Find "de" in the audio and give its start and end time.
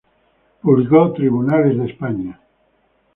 1.77-1.85